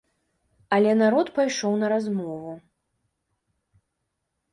[0.77, 2.51] Але народ пайшоў на размову.